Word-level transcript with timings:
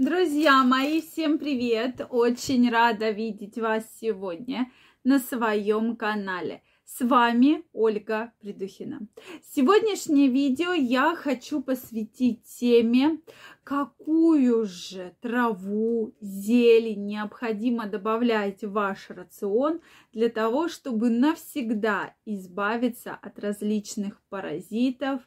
Друзья 0.00 0.64
мои, 0.64 1.02
всем 1.02 1.38
привет! 1.38 2.00
Очень 2.08 2.70
рада 2.70 3.10
видеть 3.10 3.58
вас 3.58 3.84
сегодня 4.00 4.72
на 5.04 5.18
своем 5.18 5.94
канале. 5.94 6.62
С 6.86 7.04
вами 7.04 7.64
Ольга 7.74 8.32
Придухина. 8.40 9.06
Сегодняшнее 9.54 10.28
видео 10.28 10.72
я 10.72 11.14
хочу 11.14 11.60
посвятить 11.60 12.44
теме, 12.44 13.20
какую 13.62 14.64
же 14.64 15.14
траву, 15.20 16.14
зелень 16.22 17.04
необходимо 17.04 17.84
добавлять 17.84 18.64
в 18.64 18.72
ваш 18.72 19.10
рацион 19.10 19.82
для 20.14 20.30
того, 20.30 20.68
чтобы 20.68 21.10
навсегда 21.10 22.14
избавиться 22.24 23.18
от 23.20 23.38
различных 23.38 24.22
паразитов 24.30 25.20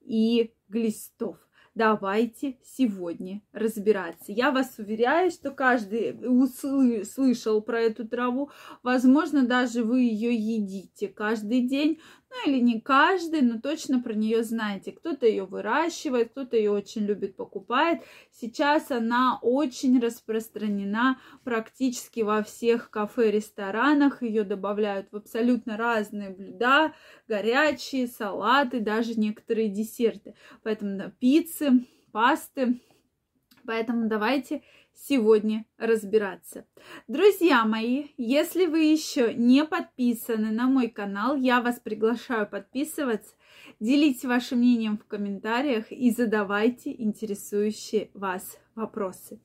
и 0.00 0.54
глистов 0.70 1.36
давайте 1.74 2.58
сегодня 2.62 3.42
разбираться. 3.52 4.32
Я 4.32 4.50
вас 4.50 4.78
уверяю, 4.78 5.30
что 5.30 5.50
каждый 5.50 6.16
услышал 6.26 7.62
про 7.62 7.80
эту 7.80 8.06
траву, 8.06 8.50
возможно, 8.82 9.46
даже 9.46 9.84
вы 9.84 10.02
ее 10.02 10.34
едите 10.34 11.08
каждый 11.08 11.68
день, 11.68 12.00
ну 12.34 12.50
или 12.50 12.60
не 12.60 12.80
каждый, 12.80 13.42
но 13.42 13.60
точно 13.60 14.00
про 14.02 14.14
нее 14.14 14.42
знаете. 14.42 14.92
Кто-то 14.92 15.26
ее 15.26 15.44
выращивает, 15.44 16.30
кто-то 16.30 16.56
ее 16.56 16.70
очень 16.70 17.02
любит, 17.02 17.36
покупает. 17.36 18.02
Сейчас 18.32 18.90
она 18.90 19.38
очень 19.40 20.00
распространена 20.00 21.20
практически 21.44 22.20
во 22.20 22.42
всех 22.42 22.90
кафе, 22.90 23.30
ресторанах. 23.30 24.22
Ее 24.22 24.44
добавляют 24.44 25.08
в 25.12 25.16
абсолютно 25.16 25.76
разные 25.76 26.30
блюда, 26.30 26.92
горячие, 27.28 28.08
салаты, 28.08 28.80
даже 28.80 29.18
некоторые 29.18 29.68
десерты. 29.68 30.34
Поэтому 30.62 30.96
на 30.96 31.10
пиццы, 31.10 31.86
пасты. 32.12 32.80
Поэтому 33.66 34.08
давайте 34.08 34.62
сегодня 34.94 35.64
разбираться. 35.78 36.66
Друзья 37.08 37.64
мои, 37.64 38.08
если 38.16 38.66
вы 38.66 38.80
еще 38.80 39.34
не 39.34 39.64
подписаны 39.64 40.50
на 40.50 40.66
мой 40.66 40.88
канал, 40.88 41.36
я 41.36 41.60
вас 41.60 41.80
приглашаю 41.80 42.46
подписываться, 42.48 43.34
делитесь 43.80 44.24
вашим 44.24 44.58
мнением 44.58 44.98
в 44.98 45.06
комментариях 45.06 45.90
и 45.90 46.10
задавайте 46.10 46.94
интересующие 46.96 48.10
вас 48.14 48.58
вопросы. 48.74 49.40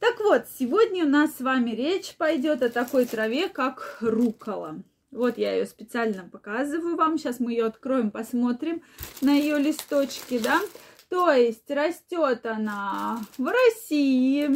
Так 0.00 0.20
вот, 0.20 0.44
сегодня 0.58 1.04
у 1.04 1.08
нас 1.08 1.36
с 1.36 1.40
вами 1.40 1.70
речь 1.70 2.14
пойдет 2.16 2.62
о 2.62 2.68
такой 2.68 3.06
траве, 3.06 3.48
как 3.48 3.98
рукола. 4.00 4.82
Вот 5.10 5.38
я 5.38 5.54
ее 5.54 5.64
специально 5.64 6.28
показываю 6.28 6.96
вам. 6.96 7.18
Сейчас 7.18 7.38
мы 7.38 7.52
ее 7.52 7.66
откроем, 7.66 8.10
посмотрим 8.10 8.82
на 9.20 9.32
ее 9.32 9.58
листочки, 9.58 10.38
да. 10.38 10.60
То 11.08 11.30
есть 11.30 11.70
растет 11.70 12.46
она 12.46 13.20
в 13.38 13.46
России, 13.46 14.50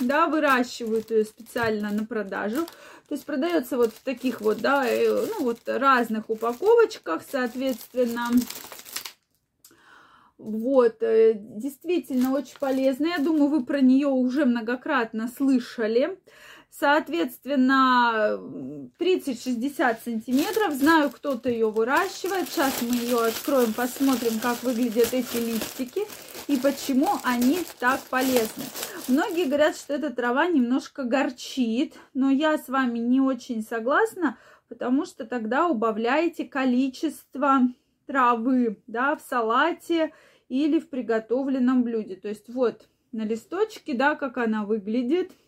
да, 0.00 0.26
выращивают 0.26 1.10
ее 1.10 1.24
специально 1.24 1.90
на 1.90 2.04
продажу. 2.04 2.66
То 3.08 3.14
есть 3.14 3.24
продается 3.26 3.76
вот 3.76 3.92
в 3.92 4.02
таких 4.02 4.40
вот, 4.40 4.58
да, 4.58 4.86
э, 4.86 5.26
ну 5.26 5.44
вот 5.44 5.60
разных 5.66 6.30
упаковочках, 6.30 7.22
соответственно. 7.30 8.30
Вот, 10.38 11.02
э, 11.02 11.34
действительно 11.36 12.32
очень 12.32 12.56
полезная. 12.58 13.12
Я 13.12 13.18
думаю, 13.18 13.48
вы 13.48 13.64
про 13.64 13.80
нее 13.80 14.08
уже 14.08 14.44
многократно 14.44 15.28
слышали. 15.28 16.18
Соответственно, 16.76 18.36
30-60 18.98 19.96
сантиметров. 20.04 20.74
Знаю, 20.74 21.08
кто-то 21.10 21.48
ее 21.48 21.70
выращивает. 21.70 22.48
Сейчас 22.48 22.82
мы 22.82 22.96
ее 22.96 23.24
откроем, 23.24 23.72
посмотрим, 23.72 24.40
как 24.40 24.60
выглядят 24.64 25.14
эти 25.14 25.36
листики 25.36 26.02
и 26.48 26.56
почему 26.56 27.10
они 27.22 27.60
так 27.78 28.00
полезны. 28.10 28.64
Многие 29.06 29.44
говорят, 29.44 29.76
что 29.76 29.94
эта 29.94 30.10
трава 30.10 30.48
немножко 30.48 31.04
горчит, 31.04 31.94
но 32.12 32.28
я 32.30 32.58
с 32.58 32.68
вами 32.68 32.98
не 32.98 33.20
очень 33.20 33.62
согласна, 33.62 34.36
потому 34.68 35.04
что 35.04 35.26
тогда 35.26 35.68
убавляете 35.68 36.44
количество 36.44 37.60
травы 38.06 38.82
да, 38.88 39.14
в 39.14 39.20
салате 39.20 40.12
или 40.48 40.80
в 40.80 40.88
приготовленном 40.88 41.84
блюде. 41.84 42.16
То 42.16 42.26
есть 42.26 42.48
вот 42.48 42.88
на 43.12 43.22
листочке, 43.22 43.94
да, 43.94 44.16
как 44.16 44.38
она 44.38 44.64
выглядит– 44.64 45.30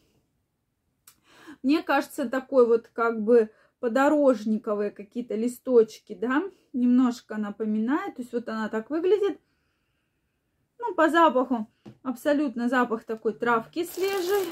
мне 1.63 1.83
кажется, 1.83 2.29
такой 2.29 2.67
вот 2.67 2.89
как 2.93 3.23
бы 3.23 3.51
подорожниковые 3.81 4.91
какие-то 4.91 5.35
листочки, 5.35 6.15
да, 6.15 6.43
немножко 6.73 7.37
напоминает. 7.37 8.17
То 8.17 8.23
есть 8.23 8.33
вот 8.33 8.49
она 8.49 8.69
так 8.69 8.91
выглядит. 8.91 9.39
Ну, 10.79 10.95
по 10.95 11.09
запаху 11.09 11.69
абсолютно 12.03 12.69
запах 12.69 13.05
такой 13.05 13.35
травки 13.35 13.85
свежей. 13.85 14.47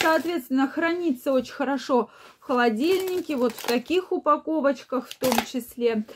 Соответственно, 0.00 0.68
хранится 0.68 1.32
очень 1.32 1.52
хорошо 1.52 2.10
в 2.38 2.44
холодильнике, 2.44 3.36
вот 3.36 3.52
в 3.52 3.66
таких 3.66 4.12
упаковочках 4.12 5.08
в 5.08 5.18
том 5.18 5.32
числе 5.46 6.06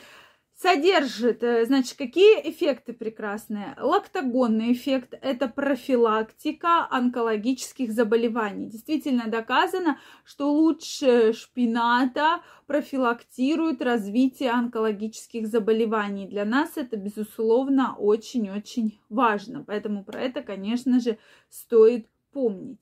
содержит, 0.63 1.43
э, 1.43 1.65
значит, 1.65 1.97
какие 1.97 2.49
эффекты 2.49 2.93
прекрасные? 2.93 3.75
Лактогонный 3.77 4.71
эффект– 4.71 5.13
это 5.21 5.49
профилактика 5.49 6.87
онкологических 6.89 7.91
заболеваний. 7.91 8.69
Действительно 8.69 9.27
доказано, 9.27 9.99
что 10.23 10.51
лучше 10.53 11.33
шпината 11.33 12.41
профилактирует 12.65 13.81
развитие 13.81 14.51
онкологических 14.51 15.47
заболеваний. 15.47 16.27
Для 16.27 16.45
нас 16.45 16.77
это, 16.77 16.95
безусловно, 16.95 17.95
очень-очень 17.97 19.01
важно. 19.09 19.65
Поэтому 19.67 20.05
про 20.05 20.21
это, 20.21 20.41
конечно 20.41 21.01
же, 21.01 21.17
стоит 21.49 22.07
помнить. 22.31 22.72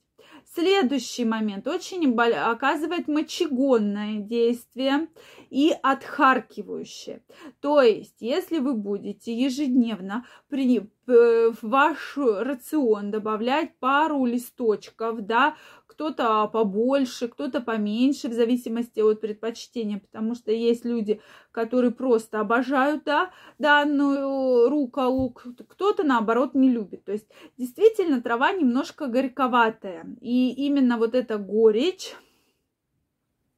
Следующий 0.54 1.24
момент 1.24 1.66
очень 1.66 2.14
оказывает 2.18 3.08
мочегонное 3.08 4.18
действие 4.18 5.08
и 5.48 5.74
отхаркивающее. 5.82 7.22
То 7.60 7.80
есть, 7.80 8.16
если 8.20 8.58
вы 8.58 8.74
будете 8.74 9.34
ежедневно 9.34 10.26
при 10.50 10.90
в 11.06 11.54
ваш 11.62 12.16
рацион 12.16 13.10
добавлять 13.10 13.76
пару 13.78 14.24
листочков, 14.24 15.20
да, 15.22 15.56
кто-то 15.86 16.48
побольше, 16.48 17.28
кто-то 17.28 17.60
поменьше, 17.60 18.28
в 18.28 18.32
зависимости 18.32 19.00
от 19.00 19.20
предпочтения, 19.20 19.98
потому 19.98 20.34
что 20.34 20.50
есть 20.50 20.84
люди, 20.84 21.20
которые 21.50 21.90
просто 21.90 22.40
обожают, 22.40 23.04
да, 23.04 23.30
данную 23.58 24.70
руколу, 24.70 25.30
кто-то, 25.30 26.02
наоборот, 26.02 26.54
не 26.54 26.70
любит. 26.70 27.04
То 27.04 27.12
есть, 27.12 27.28
действительно, 27.58 28.22
трава 28.22 28.52
немножко 28.52 29.06
горьковатая, 29.06 30.06
и 30.20 30.52
именно 30.66 30.96
вот 30.96 31.14
эта 31.14 31.36
горечь, 31.36 32.14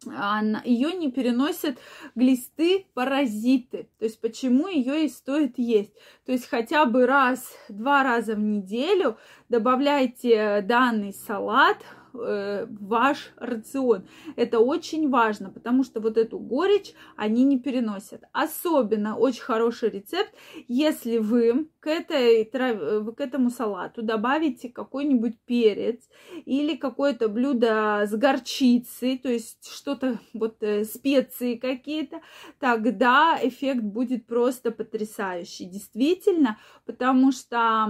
ее 0.06 0.93
не 0.93 1.10
переносят 1.10 1.78
глисты 2.15 2.87
паразиты. 2.94 3.88
То 3.99 4.05
есть 4.05 4.21
почему 4.21 4.69
ее 4.69 5.06
и 5.06 5.09
стоит 5.09 5.59
есть. 5.59 5.94
То 6.27 6.32
есть 6.32 6.49
хотя 6.49 6.84
бы 6.84 7.06
раз, 7.06 7.50
два 7.69 8.03
раза 8.03 8.34
в 8.34 8.41
неделю 8.41 9.16
добавляйте 9.49 10.60
данный 10.62 11.12
салат 11.12 11.78
э, 12.14 12.66
ваш 12.80 13.32
рацион. 13.36 14.06
Это 14.36 14.60
очень 14.60 15.10
важно, 15.10 15.50
потому 15.50 15.84
что 15.84 16.00
вот 16.00 16.16
эту 16.16 16.38
горечь 16.38 16.94
они 17.16 17.44
не 17.44 17.58
переносят. 17.58 18.22
Особенно 18.32 19.16
очень 19.16 19.42
хороший 19.42 19.91
рецепт, 19.91 20.32
если 20.69 21.19
вы 21.19 21.69
к, 21.80 21.86
этой, 21.86 22.44
к 22.44 23.20
этому 23.20 23.50
салату 23.50 24.03
добавите 24.03 24.69
какой-нибудь 24.69 25.38
перец 25.44 26.00
или 26.47 26.76
какое-то 26.76 27.28
блюдо 27.28 28.04
с 28.06 28.14
горчицей, 28.14 29.19
то 29.19 29.28
есть 29.28 29.69
что-то, 29.70 30.19
вот 30.32 30.62
э, 30.62 30.84
специи 30.84 31.56
какие-то, 31.56 32.20
тогда 32.60 33.38
эффект 33.42 33.82
будет 33.82 34.26
просто 34.26 34.70
потрясающий. 34.70 35.66
Действительно, 35.66 36.58
потому 36.86 37.32
что 37.32 37.86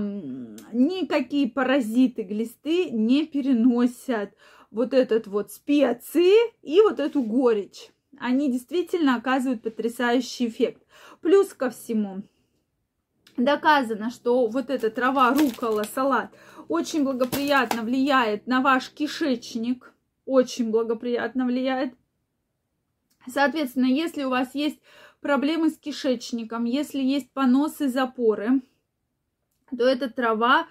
никакие 0.72 1.48
паразиты, 1.48 2.22
глисты 2.22 2.90
не 2.90 3.26
переносят 3.26 4.13
вот 4.70 4.92
этот 4.92 5.26
вот 5.26 5.52
специи 5.52 6.34
и 6.62 6.80
вот 6.80 7.00
эту 7.00 7.22
горечь. 7.22 7.90
Они 8.18 8.50
действительно 8.50 9.16
оказывают 9.16 9.62
потрясающий 9.62 10.48
эффект. 10.48 10.82
Плюс 11.20 11.54
ко 11.54 11.70
всему, 11.70 12.22
доказано, 13.36 14.10
что 14.10 14.46
вот 14.46 14.70
эта 14.70 14.90
трава, 14.90 15.32
рукола, 15.34 15.84
салат 15.94 16.30
очень 16.68 17.04
благоприятно 17.04 17.82
влияет 17.82 18.46
на 18.46 18.60
ваш 18.60 18.90
кишечник, 18.90 19.92
очень 20.24 20.70
благоприятно 20.70 21.46
влияет. 21.46 21.94
Соответственно, 23.26 23.86
если 23.86 24.24
у 24.24 24.30
вас 24.30 24.54
есть 24.54 24.80
проблемы 25.20 25.70
с 25.70 25.78
кишечником, 25.78 26.64
если 26.64 26.98
есть 27.00 27.30
поносы, 27.32 27.88
запоры, 27.88 28.60
то 29.76 29.84
эта 29.84 30.10
трава 30.10 30.66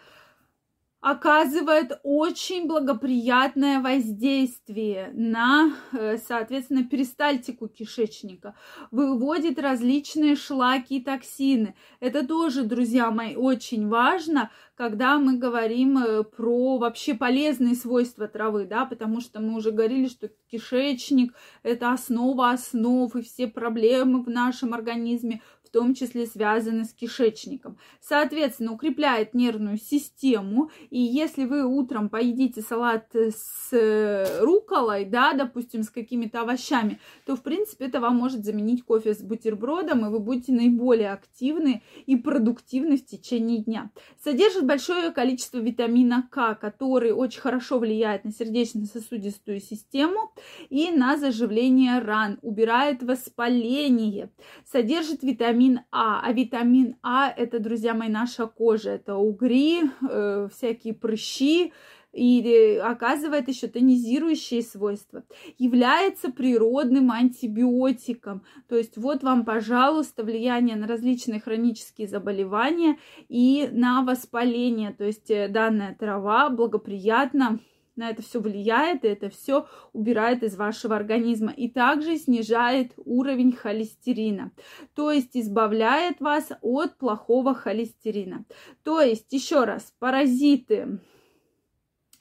оказывает 1.04 2.00
очень 2.04 2.66
благоприятное 2.66 3.82
воздействие 3.82 5.12
на, 5.14 5.74
э, 5.92 6.18
соответственно, 6.18 6.86
перистальтику 6.86 7.68
кишечника, 7.68 8.56
выводит 8.90 9.60
различные 9.60 10.38
шлаки 10.38 11.00
и 11.00 11.04
токсины. 11.04 11.76
Это 12.00 12.26
тоже, 12.26 12.64
друзья 12.64 13.12
мои, 13.12 13.36
очень 13.36 13.90
важно, 13.90 14.50
когда 14.76 15.20
мы 15.20 15.38
говорим 15.38 15.98
э, 15.98 16.24
про 16.24 16.78
вообще 16.78 17.16
полезные 17.16 17.76
свойства 17.76 18.30
травы, 18.30 18.66
да, 18.66 18.86
потому 18.86 19.20
что 19.20 19.42
мы 19.42 19.58
уже 19.58 19.72
говорили, 19.72 20.08
что 20.08 20.30
кишечник– 20.50 21.34
это 21.64 21.92
основа 21.92 22.52
основ, 22.52 23.14
и 23.18 23.22
все 23.22 23.48
проблемы 23.48 24.24
в 24.24 24.30
нашем 24.30 24.74
организме 24.74 25.42
том 25.74 25.96
числе 25.96 26.28
связаны 26.28 26.86
с 26.86 26.94
кишечником. 26.94 27.78
Соответственно, 28.00 28.74
укрепляет 28.74 29.34
нервную 29.34 29.78
систему. 29.78 30.70
И 30.92 31.00
если 31.00 31.46
вы 31.46 31.66
утром 31.66 32.10
поедите 32.10 32.62
салат 32.62 33.08
с 33.14 34.40
руколой, 34.40 35.06
да, 35.06 35.34
допустим, 35.34 35.84
с 35.84 35.90
какими-то 35.90 36.42
овощами, 36.42 37.00
то, 37.26 37.36
в 37.36 37.42
принципе, 37.42 37.86
это 37.86 38.00
вам 38.00 38.16
может 38.16 38.46
заменить 38.46 38.84
кофе 38.84 39.16
с 39.16 39.22
бутербродом, 39.22 40.06
и 40.06 40.10
вы 40.10 40.20
будете 40.20 40.54
наиболее 40.54 41.12
активны 41.12 41.82
и 42.06 42.16
продуктивны 42.16 42.98
в 42.98 43.06
течение 43.06 43.64
дня. 43.64 43.90
Содержит 44.24 44.66
большое 44.66 45.12
количество 45.12 45.58
витамина 45.58 46.28
К, 46.30 46.54
который 46.54 47.12
очень 47.12 47.42
хорошо 47.42 47.80
влияет 47.80 48.26
на 48.26 48.32
сердечно-сосудистую 48.32 49.60
систему 49.60 50.32
и 50.70 50.92
на 50.92 51.18
заживление 51.18 51.98
ран, 51.98 52.38
убирает 52.44 53.02
воспаление. 53.02 54.30
Содержит 54.72 55.24
витамин 55.24 55.63
витамин 55.64 55.82
А. 55.92 56.22
А 56.22 56.34
витамин 56.34 56.96
А 57.04 57.30
это, 57.30 57.60
друзья 57.60 57.94
мои, 57.94 58.10
наша 58.10 58.48
кожа. 58.48 58.92
Это 58.92 59.16
угри, 59.16 59.82
э, 60.10 60.48
всякие 60.52 60.94
прыщи, 60.94 61.72
и 62.12 62.80
оказывает 62.84 63.48
еще 63.48 63.68
тонизирующие 63.68 64.62
свойства, 64.62 65.24
является 65.58 66.32
природным 66.32 67.10
антибиотиком. 67.12 68.44
То 68.70 68.76
есть 68.76 68.98
вот 68.98 69.24
вам, 69.24 69.46
пожалуйста, 69.46 70.24
влияние 70.24 70.76
на 70.76 70.86
различные 70.86 71.40
хронические 71.40 72.08
заболевания 72.08 73.00
и 73.30 73.68
на 73.72 74.04
воспаление. 74.04 74.94
То 74.94 75.06
есть 75.06 75.32
э, 75.32 75.48
данная 75.48 75.96
трава 75.96 76.50
благоприятна 76.50 77.60
на 77.96 78.10
это 78.10 78.22
все 78.22 78.40
влияет, 78.40 79.06
и 79.06 79.08
это 79.08 79.30
все 79.30 79.68
убирает 79.94 80.44
из 80.44 80.56
вашего 80.56 80.96
организма. 80.96 81.52
И 81.52 81.70
также 81.70 82.18
снижает 82.18 82.94
уровень 82.98 83.54
холестерина, 83.54 84.52
то 84.94 85.12
есть 85.12 85.36
избавляет 85.36 86.20
вас 86.20 86.52
от 86.62 86.98
плохого 86.98 87.54
холестерина. 87.54 88.46
То 88.84 89.02
есть, 89.02 89.32
еще 89.32 89.64
раз, 89.66 89.94
паразиты 90.00 91.00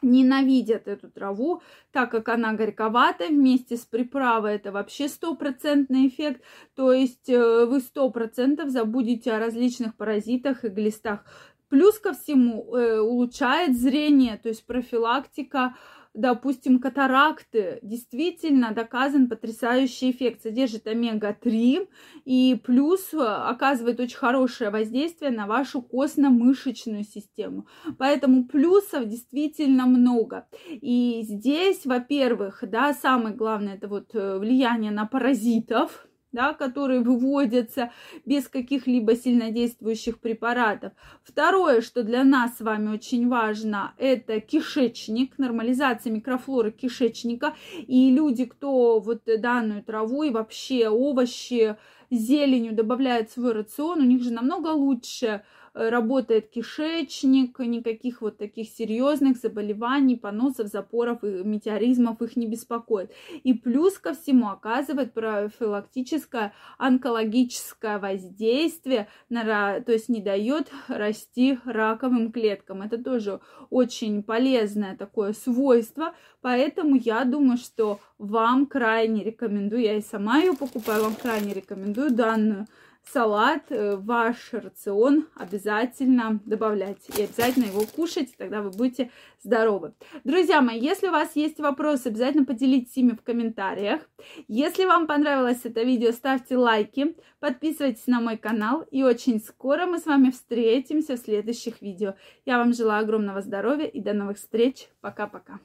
ненавидят 0.03 0.89
эту 0.89 1.11
траву, 1.11 1.63
так 1.93 2.11
как 2.11 2.29
она 2.29 2.53
горьковатая, 2.53 3.29
вместе 3.29 3.77
с 3.77 3.87
приправой 3.87 4.57
это 4.57 4.73
вообще 4.73 5.09
стопроцентный 5.09 6.09
эффект, 6.09 6.43
то 6.75 6.93
есть 6.93 7.29
э, 7.29 7.67
вы 7.67 7.81
сто 7.81 8.11
процентов 8.11 8.71
забудете 8.71 9.33
о 9.33 9.39
различных 9.39 9.97
паразитах 9.97 10.65
и 10.65 10.69
глистах. 10.69 11.25
Плюс 11.73 11.99
ко 11.99 12.13
всему 12.13 12.77
э, 12.77 13.01
улучшает 13.01 13.79
зрение, 13.79 14.37
то 14.37 14.51
есть 14.51 14.67
профилактика, 14.67 15.75
допустим, 16.13 16.79
катаракты. 16.81 17.79
Действительно 17.81 18.73
доказан 18.75 19.27
потрясающий 19.27 20.11
эффект. 20.11 20.43
Содержит 20.43 20.87
омега-3 20.87 21.89
и 22.27 22.61
плюс 22.63 23.15
э, 23.15 23.17
оказывает 23.21 24.01
очень 24.01 24.19
хорошее 24.19 24.69
воздействие 24.69 25.31
на 25.31 25.47
вашу 25.47 25.81
костно-мышечную 25.81 27.05
систему. 27.05 27.67
Поэтому 27.97 28.47
плюсов 28.47 29.07
действительно 29.09 29.87
много. 29.87 30.47
И 30.69 31.23
здесь, 31.23 31.87
во-первых, 31.87 32.65
да, 32.69 32.93
самое 32.93 33.35
главное, 33.35 33.77
это 33.77 33.89
вот 33.89 34.15
э, 34.15 34.37
влияние 34.37 34.91
на 34.91 35.07
паразитов, 35.07 36.07
да, 36.33 36.55
которые 36.55 37.01
выводятся 37.01 37.93
без 38.25 38.49
каких-либо 38.49 39.15
сильнодействующих 39.15 40.19
препаратов. 40.19 40.93
Второе, 41.23 41.81
что 41.81 42.03
для 42.03 42.25
нас 42.25 42.59
с 42.59 42.61
вами 42.61 42.89
очень 42.89 43.29
важно, 43.29 43.95
это 43.99 44.41
кишечник, 44.41 45.39
нормализация 45.39 46.13
микрофлоры 46.13 46.73
кишечника. 46.73 47.55
И 47.87 48.11
люди, 48.11 48.47
кто 48.47 49.01
вот 49.01 49.23
данную 49.39 49.83
траву 49.83 50.23
и 50.23 50.31
вообще 50.31 50.89
овощи, 50.89 51.77
зеленью 52.11 52.75
добавляют 52.75 53.31
в 53.31 53.35
свой 53.35 53.53
рацион, 53.53 54.01
у 54.01 54.05
них 54.05 54.23
же 54.23 54.33
намного 54.33 54.69
лучше 54.69 55.43
работает 55.75 56.51
кишечник, 56.51 57.59
никаких 57.59 58.21
вот 58.21 58.39
таких 58.39 58.69
серьезных 58.69 59.39
заболеваний, 59.39 60.17
поносов, 60.17 60.69
запоров 60.69 61.25
и 61.25 61.43
метеоризмов 61.45 62.21
их 62.21 62.37
не 62.37 62.47
беспокоит. 62.47 63.11
И 63.43 63.55
плюс 63.55 63.99
ко 63.99 64.15
всему 64.15 64.49
оказывает 64.49 65.15
профилактическое 65.15 66.53
онкологическое 66.79 67.99
воздействие, 67.99 69.09
на, 69.29 69.81
то 69.81 69.93
есть 69.93 70.09
не 70.09 70.21
дает 70.21 70.71
расти 70.89 71.59
раковым 71.65 72.33
клеткам. 72.33 72.83
Это 72.83 73.03
тоже 73.03 73.41
очень 73.71 74.23
полезное 74.23 74.97
такое 74.97 75.33
свойство, 75.33 76.15
поэтому 76.41 76.97
я 76.97 77.25
думаю, 77.25 77.57
что 77.57 78.01
вам 78.19 78.67
крайне 78.67 79.25
рекомендую, 79.25 79.83
я 79.83 79.97
и 79.97 80.03
сама 80.03 80.39
ее 80.39 80.55
покупаю, 80.55 81.05
вам 81.05 81.15
крайне 81.15 81.55
рекомендую 81.55 82.11
данную 82.11 82.67
салат 83.11 83.65
э, 83.71 83.97
ваш 83.97 84.53
рацион 84.53 85.29
обязательно 85.35 86.41
добавлять. 86.45 87.09
И 87.17 87.23
обязательно 87.23 87.65
его 87.65 87.85
кушать, 87.85 88.35
тогда 88.37 88.63
вы 88.63 88.71
будете 88.71 89.11
здоровы. 89.43 89.95
Друзья 90.25 90.61
мои, 90.61 90.79
если 90.79 91.09
у 91.09 91.13
вас 91.13 91.35
есть 91.35 91.59
вопросы, 91.59 92.09
обязательно 92.09 92.45
поделитесь 92.45 92.97
ими 92.97 93.13
в 93.13 93.23
комментариях. 93.23 94.03
Если 94.49 94.85
вам 94.85 95.07
понравилось 95.07 95.61
это 95.65 95.83
видео, 95.83 96.13
ставьте 96.13 96.57
лайки, 96.57 97.17
подписывайтесь 97.41 98.07
на 98.07 98.21
мой 98.21 98.37
канал. 98.37 98.85
И 98.91 99.03
очень 99.03 99.41
скоро 99.41 99.87
мы 99.87 99.99
с 99.99 100.07
вами 100.07 100.31
встретимся 100.31 101.17
в 101.17 101.21
следующих 101.21 101.83
видео. 101.83 102.15
Я 102.45 102.59
вам 102.59 102.73
желаю 102.73 103.03
огромного 103.03 103.41
здоровья 103.43 103.87
и 103.87 104.01
до 104.01 104.13
новых 104.13 104.37
встреч. 104.37 104.89
Пока-пока. 105.01 105.61